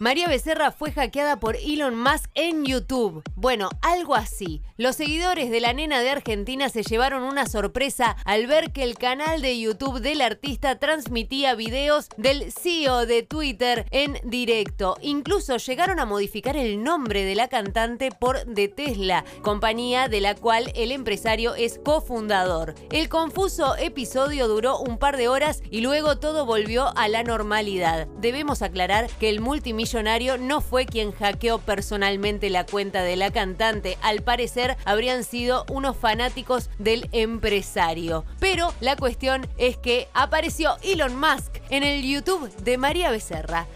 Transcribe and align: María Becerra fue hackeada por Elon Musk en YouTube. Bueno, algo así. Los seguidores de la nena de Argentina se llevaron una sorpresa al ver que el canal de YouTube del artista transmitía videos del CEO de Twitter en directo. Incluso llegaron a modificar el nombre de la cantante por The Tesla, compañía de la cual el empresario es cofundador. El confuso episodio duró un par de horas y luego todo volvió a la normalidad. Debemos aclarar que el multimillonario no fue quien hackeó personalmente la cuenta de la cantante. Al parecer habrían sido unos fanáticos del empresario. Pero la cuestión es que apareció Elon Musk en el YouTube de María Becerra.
María 0.00 0.28
Becerra 0.28 0.70
fue 0.70 0.92
hackeada 0.92 1.40
por 1.40 1.56
Elon 1.56 2.00
Musk 2.00 2.30
en 2.36 2.64
YouTube. 2.64 3.24
Bueno, 3.34 3.68
algo 3.82 4.14
así. 4.14 4.62
Los 4.76 4.94
seguidores 4.94 5.50
de 5.50 5.60
la 5.60 5.72
nena 5.72 6.00
de 6.00 6.10
Argentina 6.10 6.68
se 6.68 6.84
llevaron 6.84 7.24
una 7.24 7.46
sorpresa 7.46 8.16
al 8.24 8.46
ver 8.46 8.72
que 8.72 8.84
el 8.84 8.96
canal 8.96 9.42
de 9.42 9.58
YouTube 9.58 10.00
del 10.00 10.20
artista 10.20 10.78
transmitía 10.78 11.56
videos 11.56 12.10
del 12.16 12.52
CEO 12.52 13.06
de 13.06 13.24
Twitter 13.24 13.86
en 13.90 14.20
directo. 14.22 14.96
Incluso 15.02 15.56
llegaron 15.56 15.98
a 15.98 16.06
modificar 16.06 16.56
el 16.56 16.84
nombre 16.84 17.24
de 17.24 17.34
la 17.34 17.48
cantante 17.48 18.12
por 18.12 18.38
The 18.54 18.68
Tesla, 18.68 19.24
compañía 19.42 20.06
de 20.06 20.20
la 20.20 20.36
cual 20.36 20.70
el 20.76 20.92
empresario 20.92 21.56
es 21.56 21.80
cofundador. 21.84 22.76
El 22.92 23.08
confuso 23.08 23.74
episodio 23.76 24.46
duró 24.46 24.78
un 24.78 24.98
par 24.98 25.16
de 25.16 25.26
horas 25.26 25.60
y 25.72 25.80
luego 25.80 26.20
todo 26.20 26.46
volvió 26.46 26.96
a 26.96 27.08
la 27.08 27.24
normalidad. 27.24 28.06
Debemos 28.20 28.62
aclarar 28.62 29.08
que 29.18 29.28
el 29.28 29.40
multimillonario 29.40 29.87
no 30.38 30.60
fue 30.60 30.84
quien 30.84 31.12
hackeó 31.12 31.58
personalmente 31.58 32.50
la 32.50 32.66
cuenta 32.66 33.02
de 33.02 33.16
la 33.16 33.30
cantante. 33.30 33.96
Al 34.02 34.22
parecer 34.22 34.76
habrían 34.84 35.24
sido 35.24 35.64
unos 35.70 35.96
fanáticos 35.96 36.68
del 36.78 37.08
empresario. 37.12 38.26
Pero 38.38 38.74
la 38.80 38.96
cuestión 38.96 39.46
es 39.56 39.78
que 39.78 40.08
apareció 40.12 40.76
Elon 40.82 41.18
Musk 41.18 41.62
en 41.70 41.84
el 41.84 42.02
YouTube 42.02 42.54
de 42.56 42.76
María 42.76 43.10
Becerra. 43.10 43.66